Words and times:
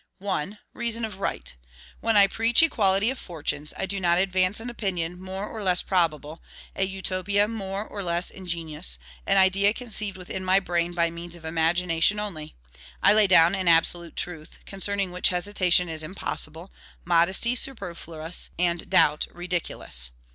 1. 0.17 0.57
Reason 0.73 1.05
of 1.05 1.19
right. 1.19 1.55
When 1.99 2.17
I 2.17 2.25
preach 2.25 2.63
equality 2.63 3.11
of 3.11 3.19
fortunes, 3.19 3.71
I 3.77 3.85
do 3.85 3.99
not 3.99 4.17
advance 4.17 4.59
an 4.59 4.67
opinion 4.67 5.21
more 5.21 5.47
or 5.47 5.61
less 5.61 5.83
probable, 5.83 6.41
a 6.75 6.85
utopia 6.85 7.47
more 7.47 7.85
or 7.85 8.01
less 8.01 8.31
ingenious, 8.31 8.97
an 9.27 9.37
idea 9.37 9.73
conceived 9.75 10.17
within 10.17 10.43
my 10.43 10.59
brain 10.59 10.93
by 10.93 11.11
means 11.11 11.35
of 11.35 11.45
imagination 11.45 12.19
only. 12.19 12.55
I 13.03 13.13
lay 13.13 13.27
down 13.27 13.53
an 13.53 13.67
absolute 13.67 14.15
truth, 14.15 14.57
concerning 14.65 15.11
which 15.11 15.29
hesitation 15.29 15.87
is 15.87 16.01
impossible, 16.01 16.71
modesty 17.05 17.53
superfluous, 17.53 18.49
and 18.57 18.89
doubt 18.89 19.27
ridiculous. 19.31 20.09